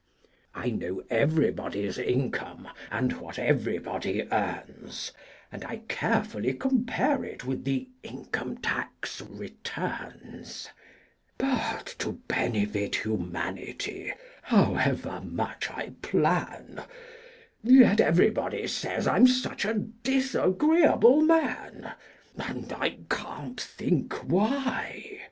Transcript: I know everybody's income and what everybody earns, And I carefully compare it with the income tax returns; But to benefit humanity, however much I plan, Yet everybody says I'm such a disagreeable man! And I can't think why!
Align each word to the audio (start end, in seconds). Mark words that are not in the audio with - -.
I 0.55 0.71
know 0.71 1.03
everybody's 1.11 1.99
income 1.99 2.67
and 2.89 3.13
what 3.21 3.37
everybody 3.37 4.27
earns, 4.31 5.11
And 5.51 5.63
I 5.63 5.83
carefully 5.87 6.53
compare 6.53 7.23
it 7.23 7.45
with 7.45 7.63
the 7.65 7.87
income 8.01 8.57
tax 8.57 9.21
returns; 9.21 10.69
But 11.37 11.85
to 11.99 12.13
benefit 12.27 12.95
humanity, 13.05 14.11
however 14.41 15.21
much 15.23 15.69
I 15.69 15.91
plan, 16.01 16.81
Yet 17.61 18.01
everybody 18.01 18.65
says 18.69 19.05
I'm 19.05 19.27
such 19.27 19.65
a 19.65 19.75
disagreeable 19.75 21.21
man! 21.21 21.93
And 22.39 22.73
I 22.73 22.97
can't 23.07 23.61
think 23.61 24.13
why! 24.27 25.19